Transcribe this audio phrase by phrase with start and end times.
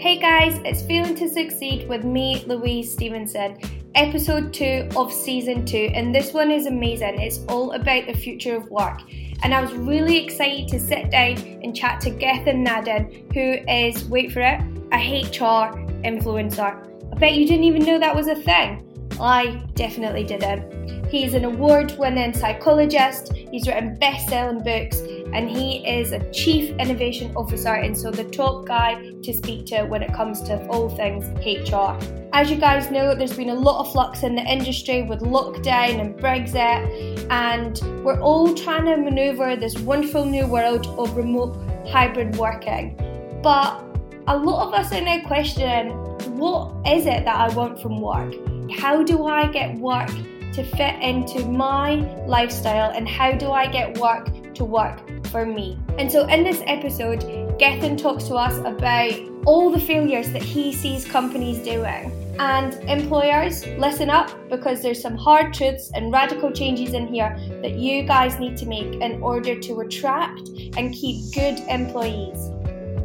[0.00, 3.58] Hey guys, it's Failing to Succeed with me, Louise Stevenson,
[3.94, 7.20] episode 2 of season 2, and this one is amazing.
[7.20, 9.02] It's all about the future of work.
[9.42, 14.06] And I was really excited to sit down and chat to Gethin Nadin, who is,
[14.06, 17.12] wait for it, a HR influencer.
[17.12, 18.82] I bet you didn't even know that was a thing.
[19.20, 21.08] I definitely didn't.
[21.10, 25.02] He's an award winning psychologist, he's written best selling books,
[25.32, 29.84] and he is a chief innovation officer and so the top guy to speak to
[29.84, 31.96] when it comes to all things HR.
[32.32, 36.00] As you guys know, there's been a lot of flux in the industry with lockdown
[36.00, 41.56] and Brexit, and we're all trying to maneuver this wonderful new world of remote
[41.88, 42.96] hybrid working.
[43.42, 43.82] But
[44.28, 45.90] a lot of us are now questioning
[46.38, 48.34] what is it that I want from work?
[48.70, 50.10] How do I get work
[50.52, 51.94] to fit into my
[52.26, 55.00] lifestyle, and how do I get work to work
[55.30, 55.78] for me.
[55.98, 57.20] And so, in this episode,
[57.58, 59.12] Gethin talks to us about
[59.46, 62.12] all the failures that he sees companies doing.
[62.38, 67.72] And employers, listen up because there's some hard truths and radical changes in here that
[67.72, 72.50] you guys need to make in order to attract and keep good employees.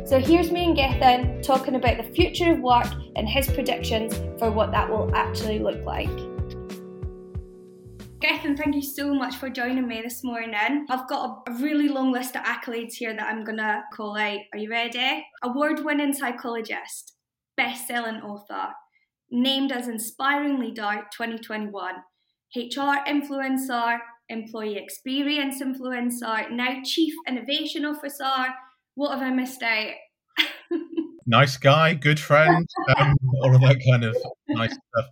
[0.05, 4.51] So here's me and Gethin talking about the future of work and his predictions for
[4.51, 6.34] what that will actually look like.
[8.19, 10.85] Gethin, thank you so much for joining me this morning.
[10.89, 14.39] I've got a, really long list of accolades here that I'm going to call out.
[14.53, 15.25] Are you ready?
[15.43, 17.13] Award winning psychologist,
[17.57, 18.69] best selling author,
[19.29, 21.95] named as Inspiring Leader 2021,
[22.55, 23.99] HR influencer,
[24.29, 28.47] employee experience influencer, now Chief Innovation Officer.
[28.95, 29.91] What have I missed out?
[31.25, 32.65] nice guy, good friend,
[32.97, 34.15] um, all of that kind of
[34.47, 35.05] nice stuff.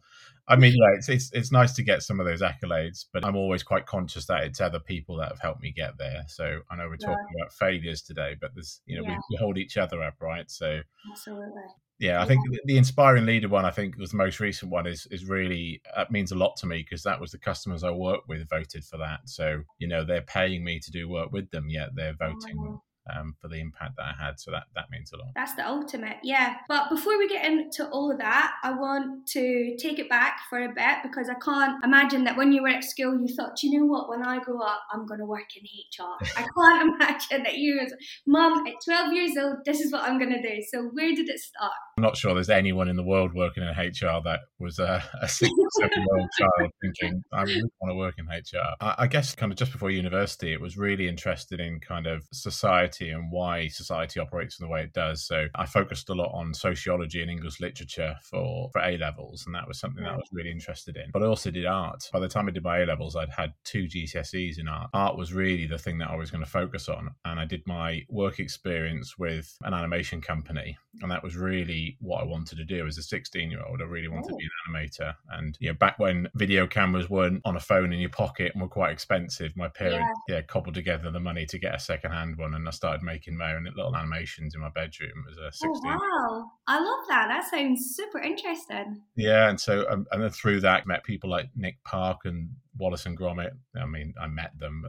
[0.47, 3.35] I mean, yeah, it's, it's it's nice to get some of those accolades, but I'm
[3.35, 6.23] always quite conscious that it's other people that have helped me get there.
[6.27, 7.43] So I know we're talking yeah.
[7.43, 9.15] about failures today, but there's you know yeah.
[9.15, 10.49] we, we, hold each other up, right?
[10.51, 11.61] So absolutely.
[11.99, 15.07] Yeah, I think the inspiring leader one, I think was the most recent one, is
[15.11, 18.21] is really that means a lot to me because that was the customers I work
[18.27, 19.21] with voted for that.
[19.25, 22.81] So you know they're paying me to do work with them, yet they're voting oh
[23.11, 24.39] um, for the impact that I had.
[24.39, 25.27] So that, that means a lot.
[25.35, 26.57] That's the ultimate, yeah.
[26.67, 30.59] But before we get into all of that, I want to take it back for
[30.59, 33.79] a bit because I can't imagine that when you were at school, you thought, you
[33.79, 36.17] know what, when I grow up, I'm going to work in HR.
[36.37, 37.93] I can't imagine that you was,
[38.25, 40.61] Mum, at 12 years old, this is what I'm going to do.
[40.71, 41.73] So where did it start?
[41.97, 45.27] I'm not sure there's anyone in the world working in HR that was a, a
[45.27, 48.75] six or seven year old child thinking, I really want to work in HR.
[48.81, 52.23] I, I guess kind of just before university, it was really interested in kind of
[52.31, 55.23] society society and why society operates in the way it does.
[55.23, 59.55] So I focused a lot on sociology and English literature for, for A levels, and
[59.55, 61.09] that was something that I was really interested in.
[61.11, 62.09] But I also did art.
[62.11, 64.89] By the time I did my A levels, I'd had two GCSEs in art.
[64.93, 67.63] Art was really the thing that I was going to focus on, and I did
[67.65, 72.65] my work experience with an animation company, and that was really what I wanted to
[72.65, 73.81] do as a 16 year old.
[73.81, 74.37] I really wanted oh.
[74.37, 74.71] to be oh.
[74.71, 78.09] an animator, and you know, back when video cameras weren't on a phone in your
[78.09, 81.75] pocket and were quite expensive, my parents yeah, yeah cobbled together the money to get
[81.75, 85.23] a second hand one, and I started making my own little animations in my bedroom
[85.31, 86.51] as a 16 oh, wow.
[86.67, 87.29] I love that.
[87.29, 89.01] That sounds super interesting.
[89.15, 92.49] Yeah and so um, and then through that met people like nick park and
[92.83, 93.51] Wallace and Gromit.
[93.81, 94.83] I mean, I met them,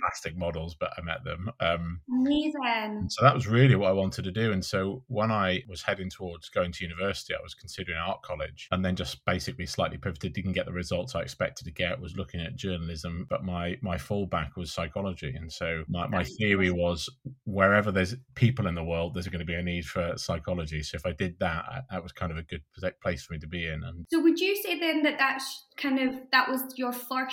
[0.00, 1.50] plastic models, but I met them.
[1.60, 3.06] Um, Amazing.
[3.10, 4.50] So that was really what I wanted to do.
[4.50, 8.66] And so when I was heading towards going to university, I was considering art college,
[8.72, 10.32] and then just basically slightly pivoted.
[10.32, 12.00] Didn't get the results I expected to get.
[12.00, 15.32] Was looking at journalism, but my my fallback was psychology.
[15.36, 17.08] And so my, my theory was
[17.44, 20.82] wherever there's people in the world, there's going to be a need for psychology.
[20.82, 22.62] So if I did that, that was kind of a good
[23.00, 23.84] place for me to be in.
[23.84, 27.27] And so would you say then that that's kind of that was your first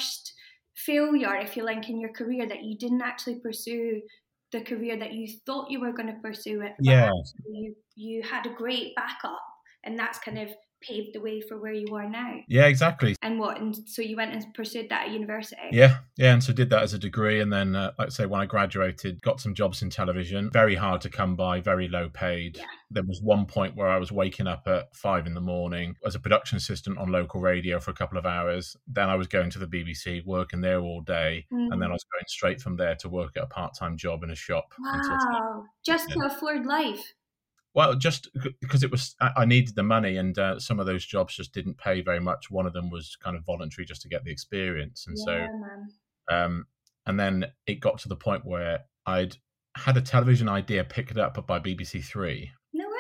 [0.76, 4.02] failure, if you like, in your career that you didn't actually pursue
[4.52, 6.74] the career that you thought you were going to pursue it.
[6.80, 7.12] Yeah.
[7.48, 9.42] You you had a great backup,
[9.84, 10.50] and that's kind of
[10.88, 12.36] paved the way for where you are now.
[12.48, 13.16] Yeah, exactly.
[13.22, 13.60] And what?
[13.60, 15.62] And so you went and pursued that at university?
[15.72, 16.34] Yeah, yeah.
[16.34, 17.40] And so did that as a degree.
[17.42, 20.76] And then, uh, like I say, when I graduated, got some jobs in television, very
[20.76, 22.58] hard to come by, very low paid.
[22.58, 22.66] Yeah.
[22.92, 26.16] There was one point where I was waking up at five in the morning as
[26.16, 28.76] a production assistant on local radio for a couple of hours.
[28.88, 31.46] Then I was going to the BBC, working there all day.
[31.52, 31.72] Mm.
[31.72, 34.24] And then I was going straight from there to work at a part time job
[34.24, 34.74] in a shop.
[34.80, 35.64] Wow.
[35.86, 36.16] Just yeah.
[36.16, 37.14] to afford life.
[37.76, 38.30] Well, just
[38.62, 41.78] because it was, I needed the money, and uh, some of those jobs just didn't
[41.78, 42.50] pay very much.
[42.50, 45.48] One of them was kind of voluntary, just to get the experience, and yeah,
[46.30, 46.66] so, um,
[47.06, 49.36] and then it got to the point where I'd
[49.76, 52.50] had a television idea picked up by BBC Three.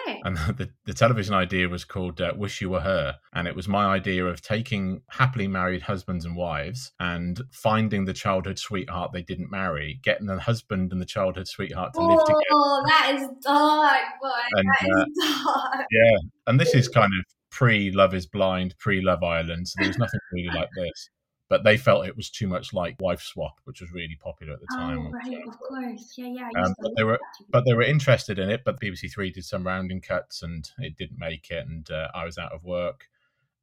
[0.06, 0.22] Okay.
[0.24, 3.18] And the, the television idea was called uh, Wish You Were Her.
[3.34, 8.14] And it was my idea of taking happily married husbands and wives and finding the
[8.14, 12.42] childhood sweetheart they didn't marry, getting the husband and the childhood sweetheart to live together.
[12.52, 14.30] Oh, that is dark, boy.
[14.52, 15.86] And, that uh, is dark.
[15.92, 16.18] Yeah.
[16.48, 19.68] And this is kind of pre Love is Blind, pre Love Island.
[19.68, 21.10] So there was nothing really like this.
[21.48, 24.60] But they felt it was too much like Wife Swap, which was really popular at
[24.62, 24.98] the time.
[25.00, 26.14] Oh, right, of course.
[26.18, 26.50] Yeah, yeah.
[26.64, 27.20] Um, but they were-
[27.50, 28.64] but they were interested in it.
[28.66, 32.26] But BBC Three did some rounding cuts, and it didn't make it, and uh, I
[32.26, 33.08] was out of work.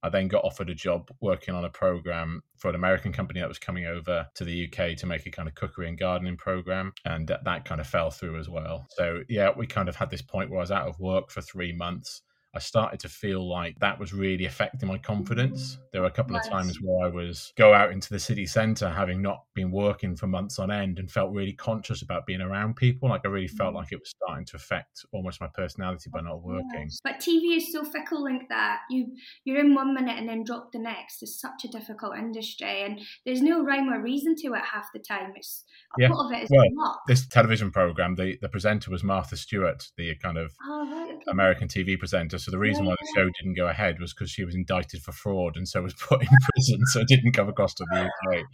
[0.05, 3.49] I then got offered a job working on a program for an American company that
[3.49, 6.93] was coming over to the UK to make a kind of cookery and gardening program,
[7.05, 8.87] and that, that kind of fell through as well.
[8.91, 11.41] So yeah, we kind of had this point where I was out of work for
[11.41, 12.23] three months.
[12.55, 15.79] I started to feel like that was really affecting my confidence.
[15.91, 18.91] There were a couple of times where I was go out into the city centre
[18.91, 22.77] having not been working for months on end and felt really conscious about being around
[22.77, 23.09] people.
[23.09, 23.77] Like I really felt Mhm.
[23.77, 26.91] like it was starting to affect almost my personality by not working.
[27.03, 28.81] But TV is so fickle like that.
[28.91, 31.23] You you're in one minute and then drop the next.
[31.23, 34.99] It's such a difficult industry, and there's no rhyme or reason to it half the
[35.01, 35.33] time.
[35.37, 35.65] It's
[35.99, 36.09] a Yeah.
[36.11, 37.01] lot of it is Well, luck.
[37.07, 41.23] This television program, the, the presenter was Martha Stewart, the kind of Oh, right, okay.
[41.29, 42.39] American TV presenter.
[42.43, 45.13] So the reason why the show didn't go ahead was because she was indicted for
[45.13, 48.45] fraud and so was put in prison, so it didn't come across to the UK.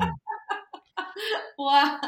[0.00, 0.14] Um,
[1.58, 1.98] wow,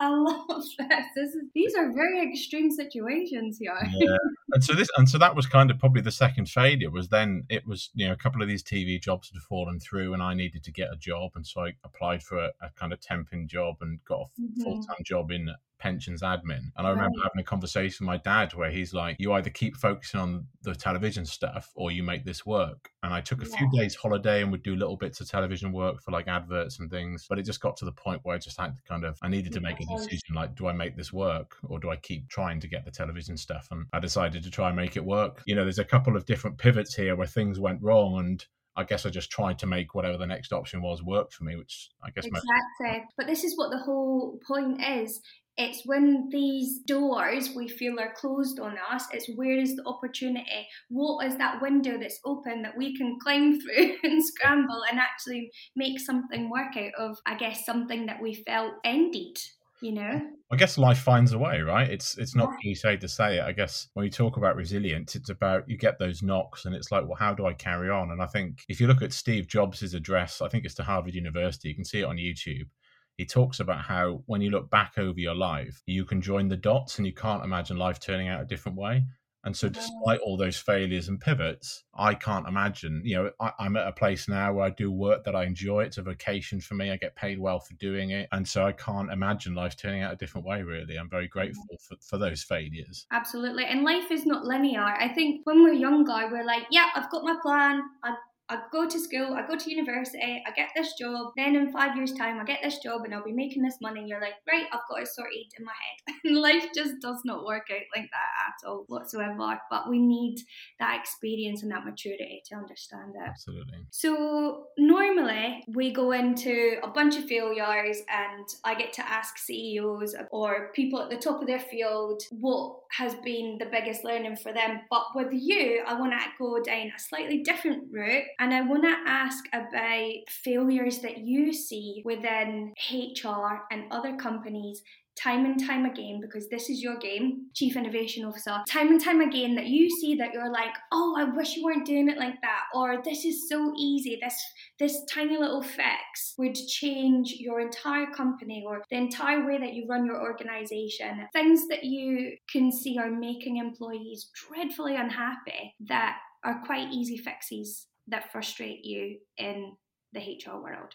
[0.00, 0.74] I love this.
[1.14, 3.76] this is, these are very extreme situations here.
[3.98, 4.16] yeah.
[4.52, 6.90] And so this, and so that was kind of probably the second failure.
[6.90, 10.14] Was then it was you know a couple of these TV jobs had fallen through,
[10.14, 12.92] and I needed to get a job, and so I applied for a, a kind
[12.92, 14.62] of temping job and got a Mhm.
[14.62, 16.70] full time job in pensions admin.
[16.76, 17.22] And I remember Right.
[17.22, 20.74] having a conversation with my dad where he's like, "You either keep focusing on the
[20.74, 24.50] television stuff, or you make this work." And I took a few days holiday and
[24.52, 27.26] would do little bits of television work for like adverts and things.
[27.28, 29.28] But it just got to the point where I just had to kind of I
[29.28, 32.28] needed to make a decision like, do I make this work or do I keep
[32.28, 33.68] trying to get the television stuff?
[33.70, 35.42] And I decided to try and make it work.
[35.46, 38.46] You know, there's a couple of different pivots here where things went wrong and
[38.76, 41.56] I guess I just tried to make whatever the next option was work for me,
[41.56, 42.46] which I guess most
[42.80, 43.04] Exactly.
[43.16, 45.20] But this is what the whole point is.
[45.58, 50.68] It's when these doors we feel are closed on us, it's where is the opportunity?
[50.88, 55.50] What is that window that's open that we can climb through and scramble and actually
[55.76, 59.36] make something work out of, I guess, something that we felt ended,
[59.80, 60.20] you know?
[60.50, 61.90] I guess life finds a way, right?
[61.90, 62.56] It's it's not Yeah.
[62.62, 63.42] cliche to say it.
[63.42, 66.90] I guess when you talk about resilience, it's about you get those knocks and it's
[66.90, 68.10] like, well, how do I carry on?
[68.10, 71.14] And I think if you look at Steve Jobs' address, I think it's to Harvard
[71.14, 72.68] University, you can see it on YouTube.
[73.18, 76.56] He talks about how when you look back over your life, you can join the
[76.56, 79.04] dots and you can't imagine life turning out a different way.
[79.44, 79.80] And so, mm-hmm.
[79.80, 83.02] despite all those failures and pivots, I can't imagine.
[83.04, 85.84] You know, I, I'm at a place now where I do work that I enjoy.
[85.84, 86.90] It's a vocation for me.
[86.90, 88.28] I get paid well for doing it.
[88.30, 90.96] And so, I can't imagine life turning out a different way, really.
[90.96, 91.38] I'm very mm-hmm.
[91.38, 93.06] grateful for, for those failures.
[93.12, 93.64] Absolutely.
[93.64, 94.82] And life is not linear.
[94.82, 97.82] I think when we're younger, we're like, yeah, I've got my plan.
[98.04, 98.14] I,
[98.50, 101.32] I go to school, I go to university, I get this job.
[101.36, 104.04] Then in five years' time, I get this job and I'll be making this money.
[104.06, 106.14] You're like, right, I've got it sorted in my head.
[106.24, 109.58] And life just does not work out like that at all whatsoever.
[109.70, 110.38] But we need
[110.78, 113.28] that experience and that maturity to understand it.
[113.28, 113.86] Absolutely.
[113.90, 120.14] So normally we go into a bunch of failures and I get to ask CEOs
[120.30, 124.52] or people at the top of their field what has been the biggest learning for
[124.52, 124.80] them.
[124.90, 128.84] But with you, I want to go down a slightly different route and I want
[128.84, 134.82] to ask about failures that you see within HR and other companies
[135.18, 138.62] time and time again because this is your game chief innovation officer.
[138.68, 141.84] Time and time again that you see that you're like oh i wish you weren't
[141.84, 144.18] doing it like that or this is so easy.
[144.22, 144.40] This
[144.78, 149.86] this tiny little fix would change your entire company or the entire way that you
[149.88, 151.26] run your organization.
[151.32, 157.88] Things that you can see are making employees dreadfully unhappy that are quite easy fixes
[158.08, 159.72] that frustrate you in
[160.12, 160.94] the hr world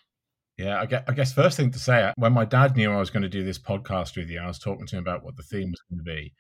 [0.58, 3.00] Yeah, I guess, I guess first thing to say, uh, when my dad knew I
[3.00, 5.36] was going to do this podcast with you, I was talking to him about what
[5.36, 6.34] the theme was going to be.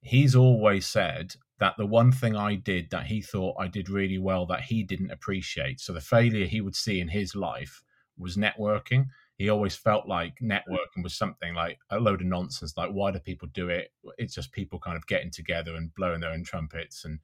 [0.00, 4.18] He's always said that the one thing I did that he thought I did really
[4.18, 5.78] well that he didn't appreciate.
[5.78, 7.84] So the failure he would see in his life
[8.18, 9.06] was networking.
[9.36, 12.76] He always felt like networking was something like a load of nonsense.
[12.76, 13.92] Like, why do people do it?
[14.18, 17.20] It's just people kind of getting together and blowing their own trumpets, and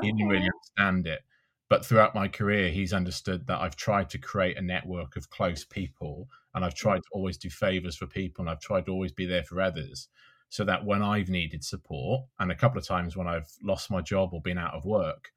[0.00, 1.22] he didn't really understand it.
[1.70, 5.64] But throughout my career, he's understood that I've tried to create a network of close
[5.64, 6.78] people and I've mm.
[6.78, 9.60] tried to always do favors for people and I've tried to always be there for
[9.62, 10.08] others
[10.48, 14.00] so that when I've needed support and a couple of times when I've lost my
[14.00, 15.30] job or been out of work,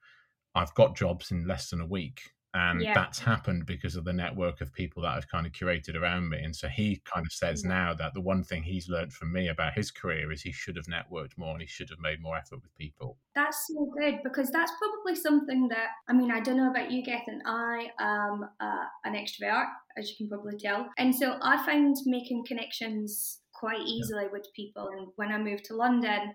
[0.55, 2.21] I've got jobs in less than a week.
[2.53, 2.93] And Yeah.
[2.93, 6.43] that's happened because of the network of people that I've kind of curated around me.
[6.43, 7.69] And so he kind of says Yeah.
[7.69, 10.75] now that the one thing he's learned from me about his career is he should
[10.75, 13.17] have networked more and he should have made more effort with people.
[13.33, 17.03] That's so good because that's probably something that I mean I don't know about you,
[17.03, 17.41] Gethin.
[17.45, 19.65] I am uh, an extrovert,
[19.97, 24.89] as you can probably tell, and so I find making connections quite easily with people.
[24.89, 26.33] And when I moved to London,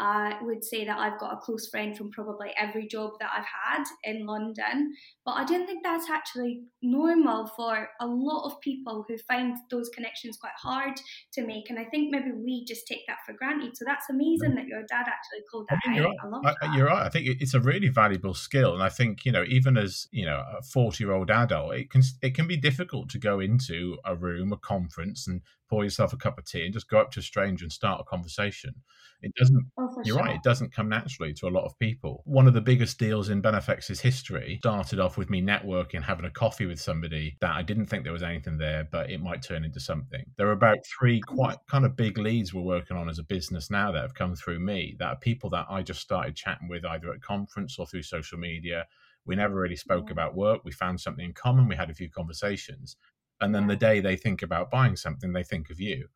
[0.00, 3.44] I would say that I've got a close friend from probably every job that I've
[3.44, 4.94] had in London.
[5.26, 9.90] But I don't think that's actually normal for a lot of people who find those
[9.90, 10.94] connections quite hard
[11.34, 11.68] to make.
[11.68, 13.76] And I think maybe we just take that for granted.
[13.76, 14.54] So that's amazing mm.
[14.56, 15.94] that your dad actually called that out.
[15.94, 16.56] you're I love right.
[16.62, 16.76] I- that.
[16.76, 17.06] you're right.
[17.06, 20.24] I think it's a really valuable skill, and I think you know, even as you
[20.24, 24.52] know, a forty-year-old adult, it can it can be difficult to go into a room,
[24.52, 27.22] a conference, and pour yourself a cup of tea and just go up to a
[27.22, 28.74] stranger and start a conversation.
[29.22, 29.70] It doesn't.
[29.78, 30.24] Oh, for You're sure.
[30.24, 30.36] right.
[30.36, 32.22] It doesn't come naturally to a lot of people.
[32.26, 36.30] One of the biggest deals in Benefex's history started off with me networking, having a
[36.30, 39.64] coffee with somebody that I didn't think there was anything there, but it might turn
[39.64, 40.24] into something.
[40.36, 43.70] There are about three quite kind of big leads we're working on as a business
[43.70, 46.84] now that have come through me that are people that I just started chatting with
[46.84, 48.86] either at conference or through social media.
[49.26, 50.12] We never really spoke Yeah.
[50.12, 50.64] about work.
[50.64, 51.68] We found something in common.
[51.68, 52.96] We had a few conversations.
[53.40, 53.68] And then Yeah.
[53.68, 56.08] the day they think about buying something, they think of you.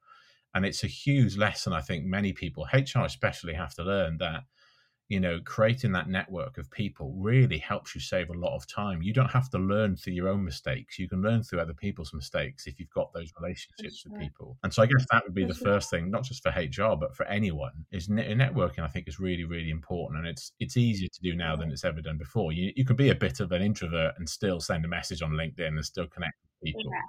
[0.54, 4.44] And it's a huge lesson, I think many people, HR especially, have to learn that,
[5.08, 9.02] you know, creating that network of people really helps you save a lot of time.
[9.02, 10.98] You don't have to learn through your own mistakes.
[10.98, 14.12] You can learn through other people's mistakes if you've got those relationships sure.
[14.12, 14.58] with people.
[14.62, 15.68] And so I guess that would be For the sure.
[15.68, 19.44] first thing, not just for HR, but for anyone, is networking, I think, is really,
[19.44, 20.20] really important.
[20.20, 22.52] And it's it's easier to do now than it's ever done before.
[22.52, 25.32] You, you can be a bit of an introvert and still send a message on
[25.32, 26.92] LinkedIn and still connect with people.
[26.92, 27.00] Yeah.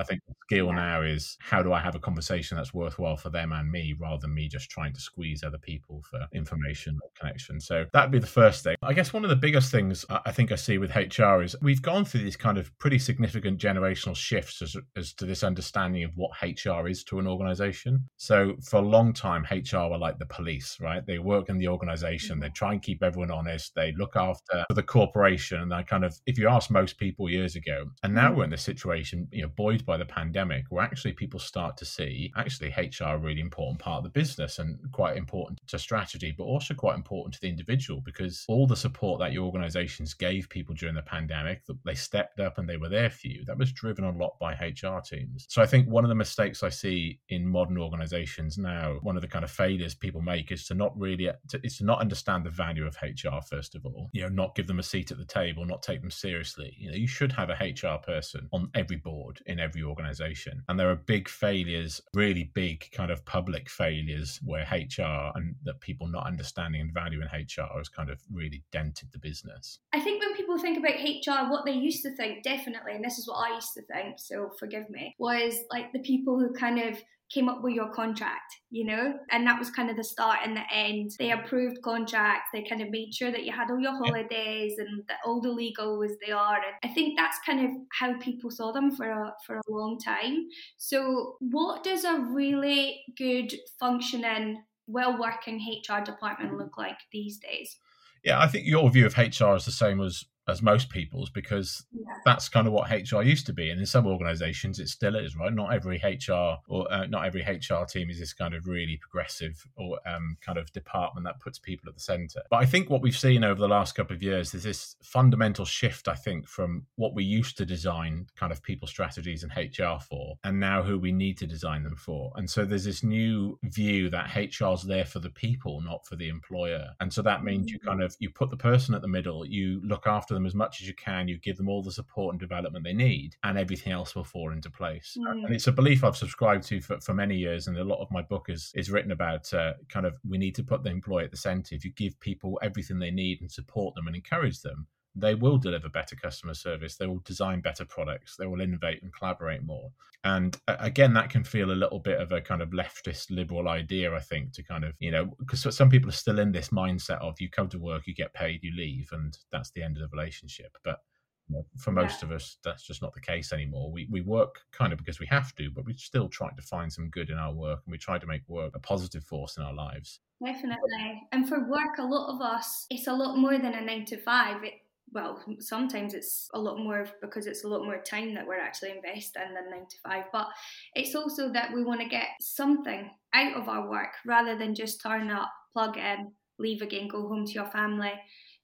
[0.00, 0.74] I think the skill Yeah.
[0.74, 4.20] now is how do I have a conversation that's worthwhile for them and me rather
[4.20, 7.60] than me just trying to squeeze other people for information or connection.
[7.60, 8.76] So that'd be the first thing.
[8.82, 11.82] I guess one of the biggest things I think I see with HR is we've
[11.82, 16.12] gone through these kind of pretty significant generational shifts as, as to this understanding of
[16.16, 18.08] what HR is to an organization.
[18.16, 21.04] So for a long time, HR were like the police, right?
[21.06, 22.54] They work in the organization, they mm-hmm.
[22.54, 25.60] try and keep everyone honest, they look after the corporation.
[25.60, 28.38] And I kind of, if you ask most people years ago, and now mm-hmm.
[28.38, 31.84] we're in this situation, you know, buoyed by the pandemic, where actually people start to
[31.84, 36.32] see actually HR a really important part of the business and quite important to strategy,
[36.38, 40.48] but also quite important to the individual because all the support that your organizations gave
[40.48, 43.72] people during the pandemic, they stepped up and they were there for you, that was
[43.72, 45.44] driven a lot by HR teams.
[45.48, 49.22] So I think one of the mistakes I see in modern organizations now, one of
[49.22, 52.44] the kind of failures people make is to not really, to, is to not understand
[52.44, 55.18] the value of HR, first of all, you know, not give them a seat at
[55.18, 56.76] the table, not take them seriously.
[56.78, 60.62] You know, you should have a HR person on every board in every organization.
[60.68, 65.80] And there are big failures, really big kind of public failures where HR and that
[65.80, 69.78] people not understanding and valuing HR has kind of really dented the business.
[69.92, 73.18] I think when people think about HR, what they used to think, definitely, and this
[73.18, 76.78] is what I used to think, so forgive me, was like the people who kind
[76.80, 76.98] of
[77.30, 79.14] came up with your contract, you know?
[79.30, 81.12] And that was kind of the start and the end.
[81.18, 85.04] They approved contracts, they kind of made sure that you had all your holidays and
[85.08, 86.36] that all the legal was there.
[86.36, 89.98] And I think that's kind of how people saw them for a, for a long
[89.98, 90.48] time.
[90.76, 97.76] So, what does a really good functioning, well working HR department look like these days?
[98.24, 101.86] Yeah, I think your view of HR is the same as as most people's because
[101.92, 102.14] Yeah.
[102.24, 105.36] that's kind of what HR used to be, and in some organisations it still is,
[105.36, 105.52] right?
[105.52, 109.66] Not every HR or uh, not every HR team is this kind of really progressive
[109.76, 112.42] or um, kind of department that puts people at the centre.
[112.50, 115.64] But I think what we've seen over the last couple of years is this fundamental
[115.64, 116.08] shift.
[116.08, 120.36] I think from what we used to design kind of people strategies and HR for,
[120.44, 122.32] and now who we need to design them for.
[122.36, 126.28] And so there's this new view that HR's there for the people, not for the
[126.28, 126.88] employer.
[127.00, 129.80] And so that means you kind of you put the person at the middle, you
[129.84, 132.40] look after them as much as you can, you give them all the support and
[132.40, 135.16] development they need, and everything else will fall into place.
[135.18, 135.44] Mm.
[135.46, 138.10] And it's a belief I've subscribed to for, for many years, and a lot of
[138.10, 141.24] my book is is written about uh, kind of we need to put the employee
[141.24, 141.74] at the centre.
[141.74, 145.58] If you give people everything they need and support them and encourage them, they will
[145.58, 146.96] deliver better customer service.
[146.96, 148.36] They will design better products.
[148.36, 149.90] They will innovate and collaborate more.
[150.24, 153.68] And uh, again, that can feel a little bit of a kind of leftist liberal
[153.68, 156.68] idea, I think, to kind of, you know, because some people are still in this
[156.68, 159.96] mindset of you come to work, you get paid, you leave, and that's the end
[159.96, 160.76] of the relationship.
[160.84, 161.00] But
[161.48, 163.90] you know, for most of us, that's just not the case anymore.
[163.90, 166.92] We, we work kind of because we have to, but we still try to find
[166.92, 169.64] some good in our work and we try to make work a positive force in
[169.64, 170.20] our lives.
[170.44, 171.22] Definitely.
[171.32, 174.16] And for work, a lot of us, it's a lot more than a nine to
[174.18, 174.62] five.
[174.62, 174.74] It,
[175.12, 178.90] well, sometimes it's a lot more because it's a lot more time that we're actually
[178.90, 180.24] investing than nine to five.
[180.32, 180.46] But
[180.94, 185.02] it's also that we want to get something out of our work rather than just
[185.02, 188.12] turn up, plug in, leave again, go home to your family.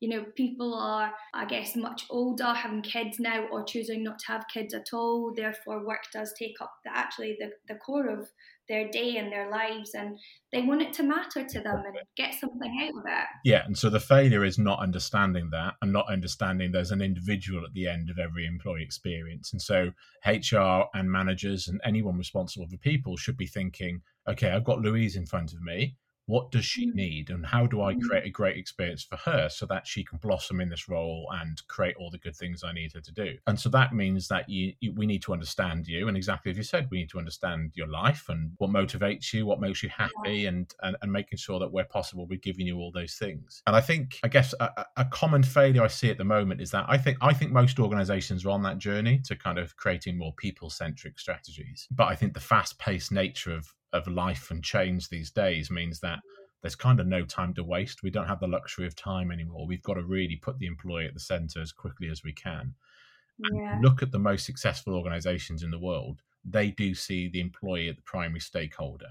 [0.00, 4.26] you know, people are, I guess, much older, having kids now, or choosing not to
[4.28, 5.32] have kids at all.
[5.34, 8.28] Therefore, work does take up the, actually the, the core of
[8.68, 10.18] their day and their lives and
[10.52, 13.26] they want it to matter to them and get something out of it.
[13.44, 17.64] Yeah, and so the failure is not understanding that and not understanding there's an individual
[17.64, 19.52] at the end of every employee experience.
[19.52, 19.90] And so
[20.26, 25.16] HR and managers and anyone responsible for people should be thinking, okay, I've got Louise
[25.16, 25.96] in front of me
[26.26, 26.94] what does she mm.
[26.94, 28.00] need and how do i mm.
[28.02, 31.66] create a great experience for her so that she can blossom in this role and
[31.68, 34.48] create all the good things i need her to do and so that means that
[34.48, 37.18] you, you, we need to understand you and exactly as you said we need to
[37.18, 41.38] understand your life and what motivates you what makes you happy and and, and making
[41.38, 44.54] sure that where possible we're giving you all those things and i think i guess
[44.60, 47.52] a, a common failure i see at the moment is that i think i think
[47.52, 52.04] most organizations are on that journey to kind of creating more people centric strategies but
[52.04, 56.20] i think the fast paced nature of of life and change these days means that
[56.62, 58.02] there's kind of no time to waste.
[58.02, 59.66] We don't have the luxury of time anymore.
[59.66, 62.74] We've got to really put the employee at the center as quickly as we can.
[63.52, 63.78] Yeah.
[63.82, 66.22] look at the most successful organizations in the world.
[66.42, 69.10] They do see the employee at the primary stakeholder.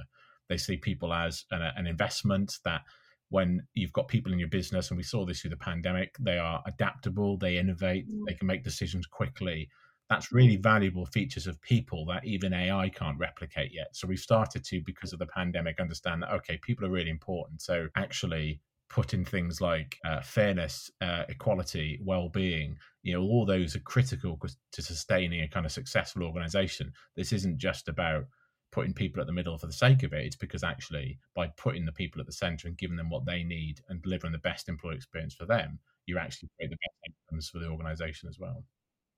[0.49, 2.81] They see people as an, an investment that
[3.29, 6.39] when you've got people in your business, and we saw this through the pandemic, they
[6.39, 8.21] are adaptable, they innovate, mm.
[8.27, 9.69] they can make decisions quickly
[10.09, 13.95] that's really valuable features of people that even AI can't replicate yet.
[13.95, 17.61] So we've started to, because of the pandemic, understand that, okay, people are really important.
[17.61, 23.79] So actually, putting things like uh, fairness, uh, equality, well-being, you know, all those are
[23.79, 24.39] critical
[24.71, 26.93] to sustaining a kind of successful organization.
[27.15, 28.25] This isn't just about
[28.71, 30.25] putting people at the middle for the sake of it.
[30.25, 33.43] It's because actually, by putting the people at the center and giving them what they
[33.43, 37.49] need and delivering the best employee experience for them, you actually create the best outcomes
[37.49, 38.63] for the organization as well.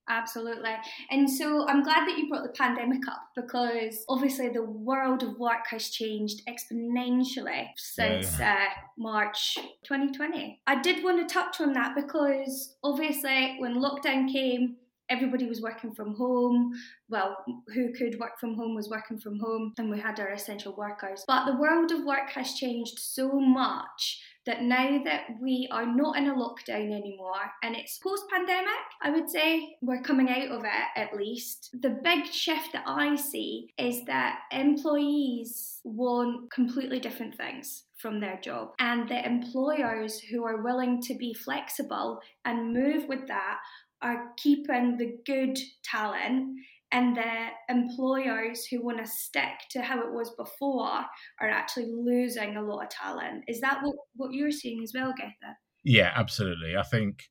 [0.09, 0.73] Absolutely.
[1.11, 5.37] And so I'm glad that you brought the pandemic up because obviously the world of
[5.37, 10.61] work has changed exponentially since uh, March 2020.
[10.65, 14.77] I did want to touch on that because obviously when lockdown came,
[15.09, 16.71] everybody was working from home.
[17.09, 17.37] Well,
[17.73, 21.23] who could work from home was working from home, and we had our essential workers.
[21.27, 26.17] But the world of work has changed so much that now that we are not
[26.17, 28.67] in a lockdown anymore and it's post pandemic,
[29.01, 31.69] I would say we're coming out of it at least.
[31.79, 38.39] The big shift that I see is that employees want completely different things from their
[38.41, 38.69] job.
[38.79, 43.57] And the employers who are willing to be flexible and move with that
[44.01, 46.55] are keeping the good talent
[46.91, 51.01] and the employers who want to stick to how it was before
[51.41, 53.43] are actually losing a lot of talent.
[53.47, 55.55] Is that what, what you're seeing as well, Gethin?
[55.83, 56.77] Yeah, absolutely.
[56.77, 57.23] I think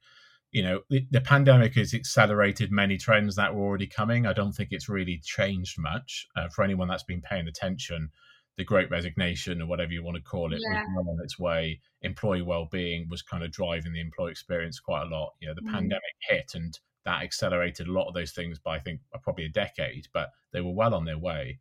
[0.52, 4.26] you know the, the, pandemic has accelerated many trends that were already coming.
[4.26, 8.10] I don't think it's really changed much uh, for anyone that's been paying attention.
[8.56, 10.84] The Great Resignation, or whatever you want to call it, yeah.
[10.94, 11.78] was on its way.
[12.00, 15.34] Employee well-being was kind of driving the employee experience quite a lot.
[15.40, 15.72] You know, the mm.
[15.72, 19.50] pandemic hit, and that accelerated a lot of those things by I think probably a
[19.50, 21.58] decade, but they were well on their way.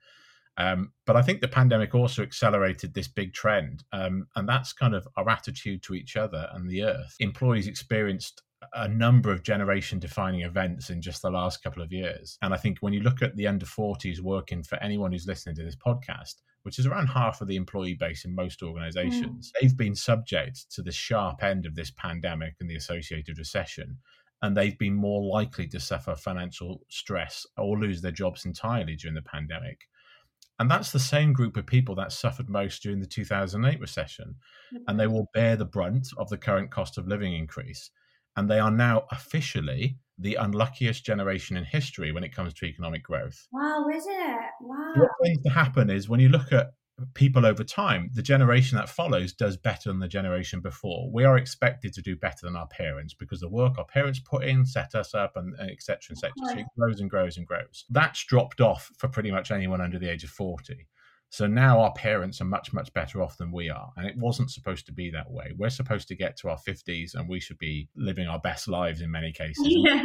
[0.57, 4.95] Um, but I think the pandemic also accelerated this big trend, um, and that's kind
[4.95, 7.15] of our attitude to each other and the earth.
[7.19, 8.41] Employees experienced
[8.73, 12.37] a number of generation defining events in just the last couple of years.
[12.41, 15.55] And I think when you look at the under 40s working for anyone who's listening
[15.55, 19.61] to this podcast, which is around half of the employee base in most organizations, mm.
[19.61, 23.97] they've been subject to the sharp end of this pandemic and the associated recession
[24.41, 29.15] and they've been more likely to suffer financial stress or lose their jobs entirely during
[29.15, 29.87] the pandemic.
[30.59, 34.35] And that's the same group of people that suffered most during the 2008 recession.
[34.87, 35.13] And they mm-hmm.
[35.13, 37.89] will bear the brunt of the current cost of living increase.
[38.37, 43.03] And they are now officially the unluckiest generation in history when it comes to economic
[43.03, 43.47] growth.
[43.51, 44.39] Wow, is it?
[44.61, 44.93] Wow.
[44.95, 46.71] What tends to happen is when you look at
[47.13, 51.09] people over time, the generation that follows does better than the generation before.
[51.11, 54.43] We are expected to do better than our parents because the work our parents put
[54.43, 55.99] in set us up and etc.
[56.09, 56.33] and etc.
[56.45, 57.85] So it grows and grows and grows.
[57.89, 60.87] That's dropped off for pretty much anyone under the age of 40.
[61.29, 63.91] So now our parents are much, much better off than we are.
[63.97, 65.51] And it wasn't supposed to be that way.
[65.57, 69.01] We're supposed to get to our 50s and we should be living our best lives
[69.01, 69.67] in many cases.
[69.85, 70.03] Yeah.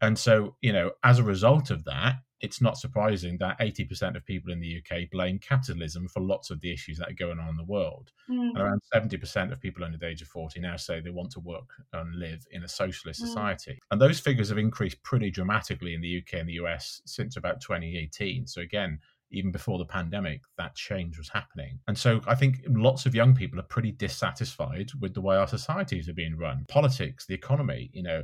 [0.00, 4.24] And so, you know, as a result of that, it's not surprising that 80% of
[4.24, 7.48] people in the UK blame capitalism for lots of the issues that are going on
[7.48, 8.12] in the world.
[8.30, 8.50] Mm.
[8.50, 11.40] And around 70% of people under the age of 40 now say they want to
[11.40, 13.26] work and live in a socialist mm.
[13.26, 13.78] society.
[13.90, 17.60] And those figures have increased pretty dramatically in the UK and the US since about
[17.60, 18.46] 2018.
[18.46, 21.78] So, again, even before the pandemic, that change was happening.
[21.86, 25.48] And so I think lots of young people are pretty dissatisfied with the way our
[25.48, 26.64] societies are being run.
[26.68, 28.22] Politics, the economy, you know,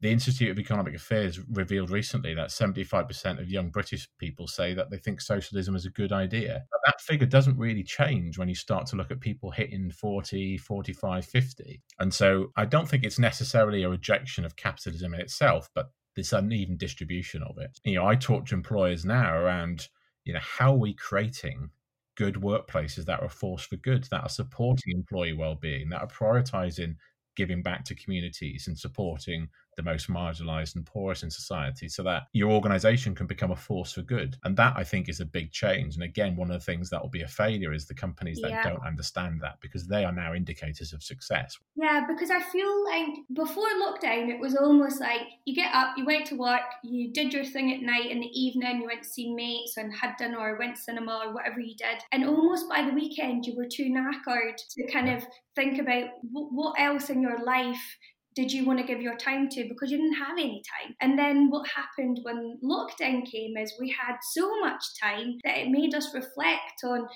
[0.00, 4.90] the Institute of Economic Affairs revealed recently that 75% of young British people say that
[4.90, 6.64] they think socialism is a good idea.
[6.70, 10.56] But that figure doesn't really change when you start to look at people hitting 40,
[10.58, 11.82] 45, 50.
[11.98, 16.32] And so I don't think it's necessarily a rejection of capitalism in itself, but this
[16.32, 17.78] uneven distribution of it.
[17.84, 19.88] You know, I talk to employers now around,
[20.24, 21.70] you know, how are we creating
[22.16, 26.08] good workplaces that are a force for good, that are supporting employee well-being, that are
[26.08, 26.94] prioritizing
[27.36, 32.24] giving back to communities and supporting the most marginalized and poorest in society so that
[32.32, 34.36] your organization can become a force for good.
[34.42, 35.94] And that I think is a big change.
[35.94, 38.50] And again, one of the things that will be a failure is the companies that
[38.50, 38.64] yeah.
[38.64, 41.56] don't understand that because they are now indicators of success.
[41.76, 46.04] Yeah, because I feel like before lockdown, it was almost like you get up, you
[46.04, 49.08] went to work, you did your thing at night in the evening, you went to
[49.08, 52.02] see mates and had dinner or went cinema or whatever you did.
[52.10, 56.80] And almost by the weekend, you were too knackered to kind of think about what
[56.80, 57.96] else in your life
[58.38, 60.94] did you want to give your time to because you didn't have any time.
[61.00, 65.70] And then what happened when lockdown came is we had so much time that it
[65.70, 67.08] made us reflect on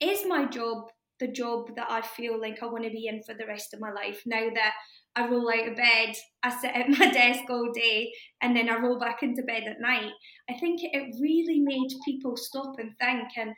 [0.00, 0.84] is my job
[1.20, 3.80] the job that I feel like I want to be in for the rest of
[3.80, 4.72] my life now that
[5.14, 8.78] I roll out of bed, I sit at my desk all day, and then I
[8.78, 10.10] roll back into bed at night.
[10.48, 13.28] I think it really made people stop and think.
[13.36, 13.52] And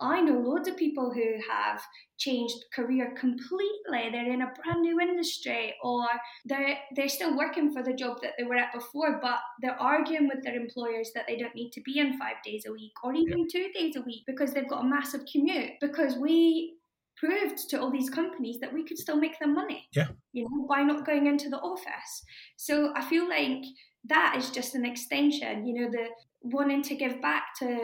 [0.00, 1.80] I know loads of people who have
[2.18, 4.10] changed career completely.
[4.10, 6.04] They're in a brand new industry or
[6.44, 10.28] they're they're still working for the job that they were at before, but they're arguing
[10.28, 13.14] with their employers that they don't need to be in five days a week or
[13.14, 15.72] even two days a week because they've got a massive commute.
[15.80, 16.74] Because we
[17.16, 19.88] proved to all these companies that we could still make them money.
[19.94, 20.08] Yeah.
[20.32, 22.24] You know, by not going into the office.
[22.56, 23.64] So I feel like
[24.08, 26.06] that is just an extension, you know, the
[26.42, 27.78] wanting to give back to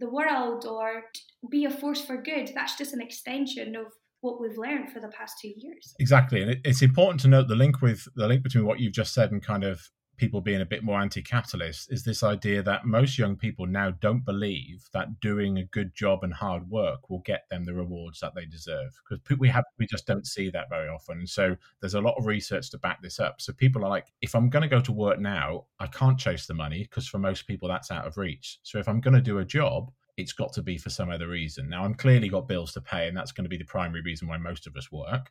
[0.00, 1.04] the world or
[1.50, 2.50] be a force for good.
[2.54, 3.86] That's just an extension of
[4.22, 5.94] what we've learned for the past two years.
[5.98, 9.14] Exactly, and it's important to note the link with the link between what you've just
[9.14, 9.80] said and kind of
[10.20, 14.22] people being a bit more anti-capitalist is this idea that most young people now don't
[14.22, 18.34] believe that doing a good job and hard work will get them the rewards that
[18.34, 21.94] they deserve because we have we just don't see that very often and so there's
[21.94, 24.62] a lot of research to back this up so people are like if i'm going
[24.62, 27.90] to go to work now i can't chase the money because for most people that's
[27.90, 30.76] out of reach so if i'm going to do a job it's got to be
[30.76, 31.70] for some other reason.
[31.70, 34.28] Now, I'm clearly got bills to pay, and that's going to be the primary reason
[34.28, 35.30] why most of us work.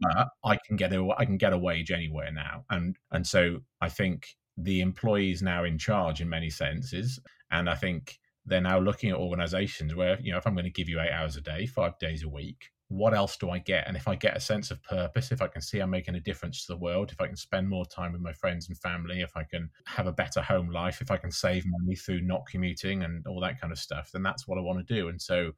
[0.00, 3.60] But I can get a I can get a wage anywhere now, and and so
[3.80, 7.20] I think the employee is now in charge in many senses,
[7.50, 10.70] and I think they're now looking at organisations where you know if I'm going to
[10.70, 13.88] give you eight hours a day, five days a week, what else do I get?
[13.88, 16.20] And if I get a sense of purpose, if I can see I'm making a
[16.20, 19.20] difference to the world, if I can spend more time with my friends and family,
[19.20, 22.46] if I can have a better home life, if I can save money through not
[22.50, 25.08] commuting and all that kind of stuff, then that's what I want to do.
[25.08, 25.52] And so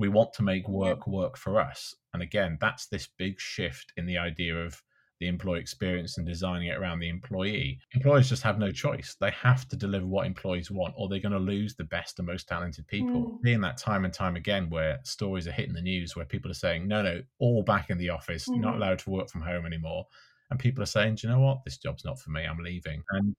[0.00, 1.94] we want to make work work for us.
[2.14, 4.82] And again, that's this big shift in the idea of
[5.20, 7.78] the employee experience and designing it around the employee.
[7.92, 9.16] Employers just have no choice.
[9.20, 12.26] They have to deliver what employees want, or they're going to lose the best and
[12.26, 13.20] most talented people.
[13.20, 13.42] Mm.
[13.42, 16.54] Being that time and time again where stories are hitting the news where people are
[16.54, 18.58] saying, no, no, all back in the office, mm.
[18.58, 20.06] not allowed to work from home anymore.
[20.50, 21.62] And people are saying, do you know what?
[21.66, 22.44] This job's not for me.
[22.44, 23.02] I'm leaving.
[23.10, 23.36] And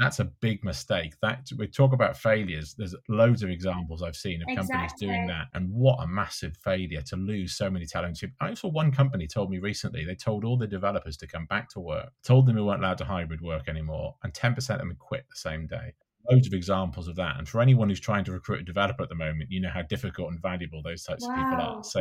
[0.00, 1.14] that's a big mistake.
[1.20, 2.74] That we talk about failures.
[2.76, 4.72] There's loads of examples I've seen of exactly.
[4.72, 8.32] companies doing that, and what a massive failure to lose so many talented.
[8.40, 11.68] I saw one company told me recently they told all the developers to come back
[11.70, 14.88] to work, told them we weren't allowed to hybrid work anymore, and ten percent of
[14.88, 15.92] them quit the same day.
[16.30, 19.08] Loads of examples of that, and for anyone who's trying to recruit a developer at
[19.10, 21.30] the moment, you know how difficult and valuable those types wow.
[21.30, 21.84] of people are.
[21.84, 22.00] So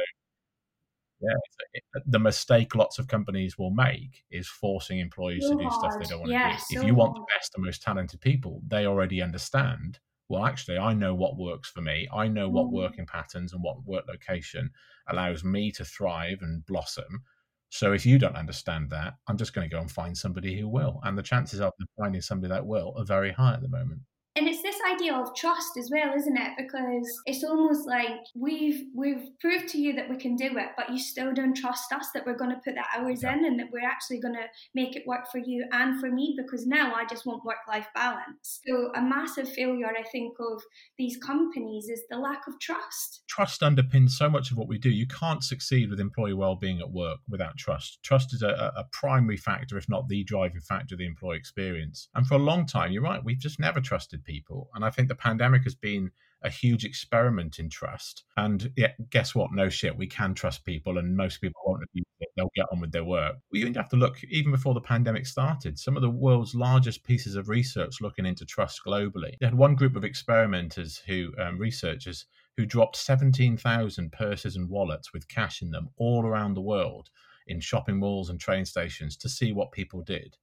[1.22, 5.92] yeah, the mistake lots of companies will make is forcing employees to do hard.
[5.92, 6.76] stuff they don't want yeah, to do.
[6.76, 10.00] So if you want the best and most talented people, they already understand.
[10.30, 12.08] Well, actually, I know what works for me.
[12.14, 12.72] I know what mm.
[12.72, 14.70] working patterns and what work location
[15.10, 17.24] allows me to thrive and blossom.
[17.70, 20.68] So if you don't understand that, I'm just going to go and find somebody who
[20.68, 21.00] will.
[21.04, 24.02] And the chances of finding somebody that will are very high at the moment
[24.40, 26.52] and it's this idea of trust as well isn't it?
[26.58, 30.90] Because it's almost like we've we've proved to you that we can do it but
[30.90, 33.34] you still don't trust us that we're going to put the hours yeah.
[33.34, 36.36] in and that we're actually going to make it work for you and for me
[36.38, 38.62] because now i just want work life balance.
[38.68, 40.62] So a massive failure i think of
[40.98, 43.24] these companies is the lack of trust.
[43.28, 44.90] Trust underpins so much of what we do.
[44.90, 48.00] You can't succeed with employee well-being at work without trust.
[48.04, 52.10] Trust is a, a primary factor if not the driving factor of the employee experience.
[52.16, 54.70] And for a long time you're right we've just never trusted people.
[54.74, 58.23] And I think the pandemic has been a huge experiment in trust.
[58.38, 59.52] And yeah, guess what?
[59.52, 62.30] No shit, we can trust people, and most people won't abuse it.
[62.36, 63.36] They'll get on with their work.
[63.52, 65.78] We even have to look even before the pandemic started.
[65.78, 69.34] Some of the world's largest pieces of research looking into trust globally.
[69.39, 72.25] They had one group of experimenters who um, researchers
[72.56, 77.10] who dropped 17,000 purses and wallets with cash in them all around the world
[77.47, 80.38] in shopping malls and train stations to see what people did.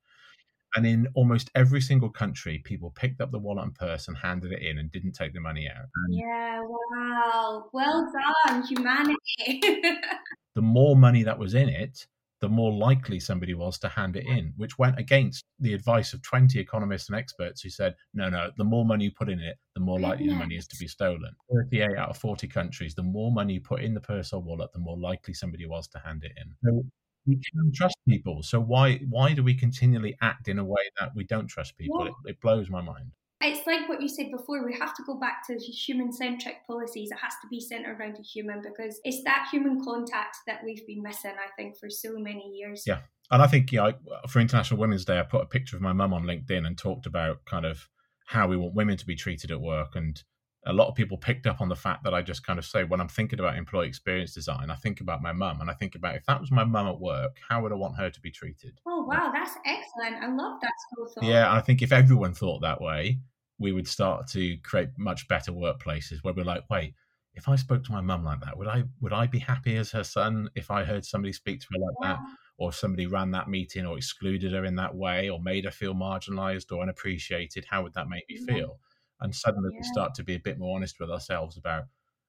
[0.77, 4.53] And in almost every single country, people picked up the wallet and purse and handed
[4.53, 5.87] it in and didn't take the money out.
[5.95, 7.71] And Yeah, wow.
[7.73, 8.13] Well
[8.47, 9.17] done, humanity.
[10.55, 12.07] the more money that was in it,
[12.41, 16.23] the more likely somebody was to hand it in, which went against the advice of
[16.23, 19.57] 20 economists and experts who said, no, no, the more money you put in it,
[19.75, 21.35] the more likely the money is to be stolen.
[21.51, 24.71] 38 out of 40 countries, the more money you put in the purse or wallet,
[24.75, 26.53] the more likely somebody was to hand it in.
[26.63, 26.85] So
[27.27, 28.43] we can trust people.
[28.43, 32.05] So why why do we continually act in a way that we don't trust people?
[32.05, 32.11] Yeah.
[32.25, 33.13] It, it blows my mind.
[33.43, 37.11] it's like what you said before, we have to go back to human centric policies.
[37.11, 40.87] It has to be centered around a human because it's that human contact that we've
[40.87, 42.85] been missing, I think, for so many years.
[42.87, 43.01] Yeah.
[43.31, 43.93] And I think, you know,
[44.29, 47.07] for International Women's Day, I put a picture of my mum on LinkedIn and talked
[47.07, 47.89] about kind of
[48.27, 49.97] how we want women to be treated at work.
[49.97, 50.23] And
[50.67, 52.85] a lot of people picked up on the fact that I just kind of say,
[52.85, 55.95] when I'm thinking about employee experience design, I think about my mum and I think
[55.95, 58.31] about if that was my mum at work, how would I want her to be
[58.31, 58.81] treated?
[58.87, 60.23] Oh, wow, that's excellent.
[60.23, 61.25] I love that school thought.
[61.25, 61.49] Yeah.
[61.49, 63.21] And I think if everyone thought that way,
[63.59, 66.95] we would start to create much better workplaces where we're like, wait,
[67.35, 69.91] if I spoke to my mum like that, would I would I be happy as
[69.93, 72.19] her son if I heard somebody speak to her like that?
[72.59, 75.95] Or somebody ran that meeting or excluded her in that way or made her feel
[75.95, 78.55] marginalized or unappreciated, how would that make me Yeah.
[78.55, 78.81] feel?
[79.21, 81.85] And suddenly we start to be a bit more honest with ourselves about,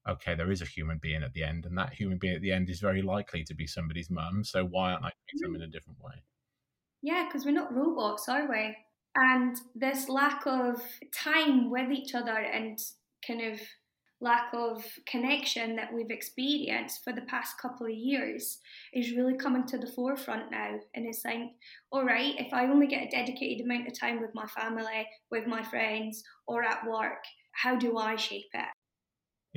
[0.09, 2.51] okay, there is a human being at the end, and that human being at the
[2.51, 4.43] end is very likely to be somebody's mum.
[4.43, 5.63] So why aren't I treating them mm.
[5.63, 6.23] in a different way?
[7.01, 8.75] Yeah, because we're not robots, are we?
[9.15, 10.81] And this lack of
[11.13, 12.79] time with each other and
[13.25, 13.59] kind of
[14.19, 18.59] lack of connection that we've experienced for the past couple of years
[18.93, 20.79] is really coming to the forefront now.
[20.95, 21.39] And it's like,
[21.91, 25.45] all right, if I only get a dedicated amount of time with my family, with
[25.45, 28.69] my friends, or at work, how do I shape it?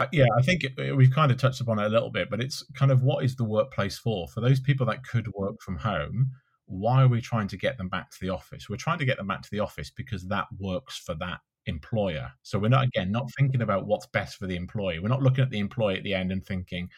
[0.01, 0.63] Uh, Yeah, I think
[0.95, 3.37] we've kind of touched upon it a little bit, but it's kind of what is
[3.37, 4.29] the workplace for?
[4.29, 6.33] For those people that could work from home,
[6.67, 8.69] why are we trying to get them back to the office?
[8.69, 12.31] We're trying to get them back to the office because that works for that employer.
[12.43, 14.99] So we're not, again, not thinking about what's best for the employee.
[14.99, 16.89] We're not looking at the employee at the end and thinking,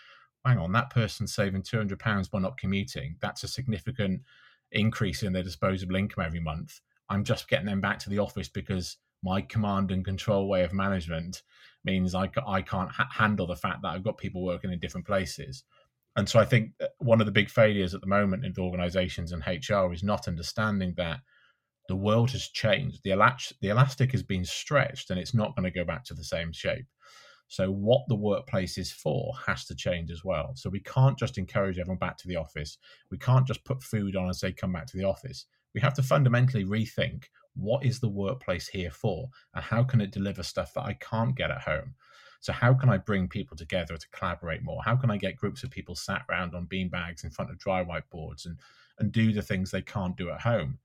[0.45, 3.17] hang on, that person's saving £200 by not commuting.
[3.21, 4.23] That's a significant
[4.73, 6.81] increase in their disposable income every month.
[7.09, 10.73] I'm just getting them back to the office because my command and control way of
[10.73, 11.43] management
[11.85, 15.07] means I, I can't ha- handle the fact that I've got people working in different
[15.07, 15.65] places.
[16.17, 19.33] And so I think uh, one of the big failures at the moment in organizations
[19.33, 21.21] and HR is not understanding that
[21.89, 23.03] the world has changed.
[23.03, 26.15] The, elas- the elastic has been stretched and it's not going to go back to
[26.15, 26.87] the same shape.
[27.49, 30.53] So, what the workplace is for has to change as well.
[30.55, 32.79] So, we can't just encourage everyone back to the office.
[33.11, 35.45] We can't just put food on and say, come back to the office.
[35.75, 40.13] We have to fundamentally rethink what is the workplace here for and how can it
[40.13, 41.95] deliver stuff that I can't get at home.
[42.41, 44.83] So, how can I bring people together to collaborate more?
[44.83, 47.85] How can I get groups of people sat around on beanbags in front of dry
[47.85, 48.59] whiteboards and,
[48.99, 50.79] and do the things they can't do at home?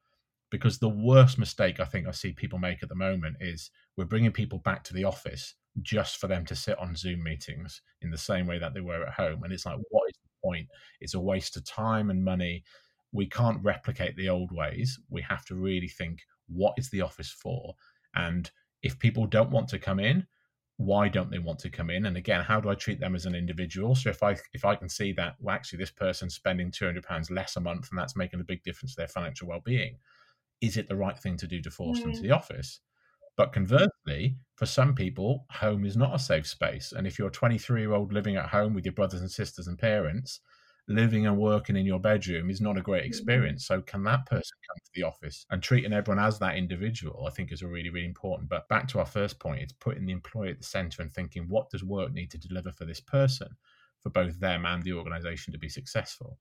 [0.50, 4.06] Because the worst mistake I think I see people make at the moment is we're
[4.06, 8.10] bringing people back to the office just for them to sit on Zoom meetings in
[8.10, 9.44] the same way that they were at home.
[9.44, 10.68] And it's like, what is the point?
[11.02, 12.64] It's a waste of time and money.
[13.12, 15.00] We can't replicate the old ways.
[15.10, 17.76] We have to really think what is the office for?
[18.16, 18.50] And
[18.82, 20.26] if people don't want to come in,
[20.78, 22.06] why don't they want to come in?
[22.06, 23.96] And again, how do I treat them as an individual?
[23.96, 27.04] So if I if I can see that well, actually this person's spending two hundred
[27.04, 29.98] pounds less a month, and that's making a big difference to their financial well being,
[30.62, 32.24] is it the right thing to do to force them to Mm.
[32.24, 32.82] the office?
[33.38, 36.92] But conversely, for some people, home is not a safe space.
[36.92, 39.68] And if you're a 23 year old living at home with your brothers and sisters
[39.68, 40.42] and parents,
[40.88, 43.66] living and working in your bedroom is not a great experience.
[43.66, 47.28] So, can that person come to the office and treating everyone as that individual?
[47.28, 48.50] I think is a really, really important.
[48.50, 51.48] But back to our first point, it's putting the employee at the center and thinking,
[51.48, 53.50] what does work need to deliver for this person,
[54.02, 56.40] for both them and the organization to be successful?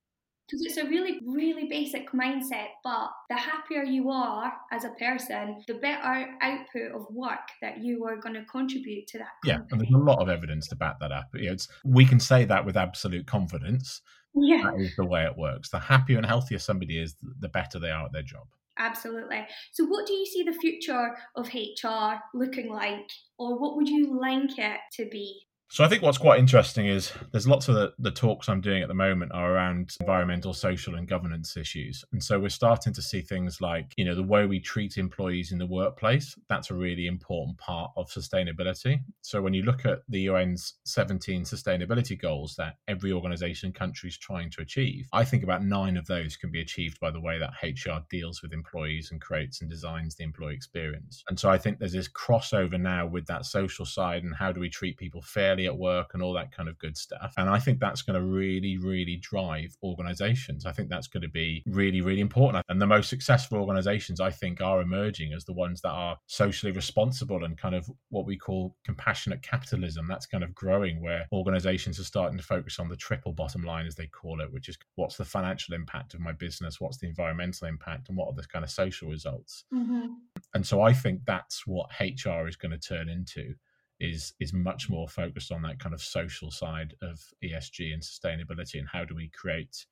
[0.48, 5.62] Because it's a really, really basic mindset, but the happier you are as a person,
[5.66, 9.32] the better output of work that you are going to contribute to that.
[9.42, 11.30] Yeah, and there's a lot of evidence to back that up.
[11.34, 14.02] It's, we can say that with absolute confidence.
[14.34, 15.70] Yeah, That is the way it works.
[15.70, 18.46] The happier and healthier somebody is, the better they are at their job.
[18.78, 19.46] absolutely.
[19.72, 24.16] So, what do you see the future of HR looking like, or what would you
[24.20, 25.40] like it to be?
[25.68, 28.82] So I think what's quite interesting is there's lots of the, the talks I'm doing
[28.82, 32.04] at the moment are around environmental, social, and governance issues.
[32.12, 35.50] And so we're starting to see things like, you know, the way we treat employees
[35.50, 36.38] in the workplace.
[36.48, 39.00] That's a really important part of sustainability.
[39.22, 44.18] So when you look at the UN's 17 sustainability goals that every organization country is
[44.18, 47.40] trying to achieve, I think about nine of those can be achieved by the way
[47.40, 51.24] that HR deals with employees and creates and designs the employee experience.
[51.28, 54.60] And so I think there's this crossover now with that social side and how do
[54.60, 57.32] we treat people fairly fairly at work and all that kind of good stuff.
[57.36, 60.66] And I think that's going to really, really drive organizations.
[60.66, 62.64] I think that's going to be really, really important.
[62.68, 66.72] And the most successful organizations, I think, are emerging as the ones that are socially
[66.72, 70.06] responsible and kind of what we call compassionate capitalism.
[70.08, 73.86] That's kind of growing where organizations are starting to focus on the triple bottom line,
[73.86, 77.08] as they call it, which is what's the financial impact of my business, what's the
[77.08, 79.64] environmental impact, and what are the kind of social results.
[79.72, 80.06] Mm-hmm.
[80.54, 83.54] And so I think that's what HR is going to turn into
[84.00, 88.78] is is much more focused on that kind of social side of ESG and sustainability
[88.78, 89.86] and how do we create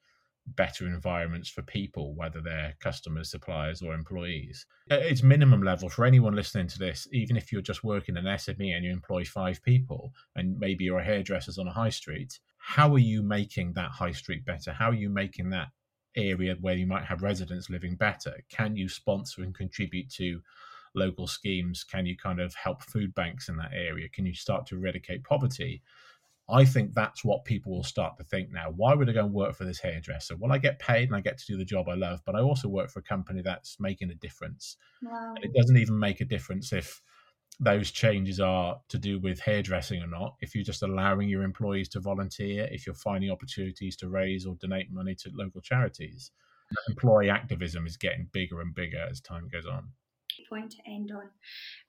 [0.47, 4.67] better environments for people, whether they're customers, suppliers, or employees.
[4.90, 8.75] It's minimum level for anyone listening to this, even if you're just working an SME
[8.75, 12.38] and you employ five people and maybe you're a hairdresser on a high street.
[12.59, 14.73] How are you making that high street better?
[14.73, 15.69] How are you making that
[16.17, 18.43] area where you might have residents living better?
[18.51, 20.40] Can you sponsor and contribute to
[20.94, 21.85] local schemes?
[21.85, 24.09] Can you kind of help food banks in that area?
[24.09, 25.83] Can you start to eradicate poverty?
[26.48, 28.70] I think that's what people will start to think now.
[28.74, 30.37] Why would I go and work for this hairdresser?
[30.37, 32.40] Well, I get paid and I get to do the job I love, but I
[32.40, 34.76] also work for a company that's making a difference.
[35.02, 35.35] Wow.
[35.37, 37.00] And it doesn't even make a difference if
[37.61, 40.35] those changes are to do with hairdressing or not.
[40.42, 44.57] If you're just allowing your employees to volunteer, if you're finding opportunities to raise or
[44.57, 46.30] donate money to local charities,
[46.70, 46.90] mm.
[46.90, 49.88] employee activism is getting bigger and bigger as time goes on
[50.49, 51.29] point to end on.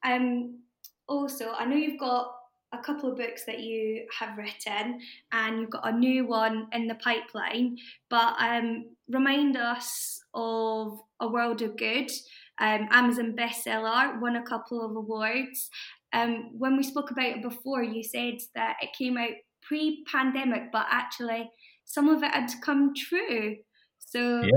[0.03, 0.60] Um,
[1.08, 2.36] also, I know you've got
[2.73, 4.99] a couple of books that you have written
[5.31, 7.77] and you've got a new one in the pipeline,
[8.10, 12.12] but um, remind us of A World of Good.
[12.58, 15.69] Um, Amazon bestseller, won a couple of awards.
[16.13, 19.31] Um, when we spoke about it before, you said that it came out
[19.62, 21.49] pre pandemic, but actually
[21.84, 23.58] some of it had come true.
[23.99, 24.51] So yeah.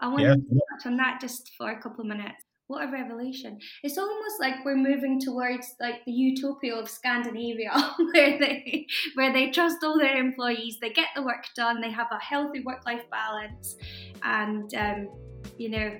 [0.00, 0.34] I want yeah.
[0.34, 3.58] to touch on that just for a couple of minutes what a revelation.
[3.82, 7.70] It's almost like we're moving towards like the utopia of scandinavia
[8.12, 12.08] where they where they trust all their employees they get the work done they have
[12.12, 13.76] a healthy work-life balance
[14.22, 15.08] and um,
[15.56, 15.98] you know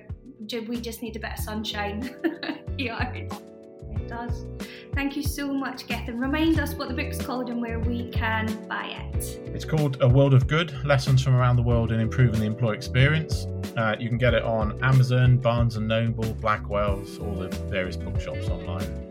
[0.67, 2.15] we just need a bit of sunshine
[3.15, 3.48] it
[4.09, 4.45] does.
[4.93, 8.47] Thank you so much gethin remind us what the book's called and where we can
[8.67, 9.39] buy it.
[9.45, 12.75] It's called a world of good lessons from around the world in improving the employee
[12.75, 13.45] experience.
[13.77, 18.49] Uh, you can get it on Amazon, Barnes and Noble, Blackwell's, all the various bookshops
[18.49, 19.08] online.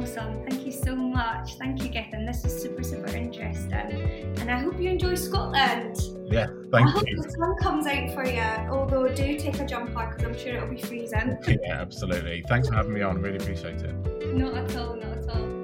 [0.00, 0.42] Awesome.
[0.48, 1.56] Thank you so much.
[1.56, 2.24] Thank you, Gethin.
[2.24, 4.32] This is super, super interesting.
[4.40, 6.00] And I hope you enjoy Scotland.
[6.26, 7.20] Yeah, thank I hope you.
[7.20, 10.70] the sun comes out for you, although do take a jumper because I'm sure it'll
[10.70, 11.36] be freezing.
[11.46, 12.42] yeah, absolutely.
[12.48, 13.20] Thanks for having me on.
[13.20, 14.34] Really appreciate it.
[14.34, 15.59] Not at all, not at all.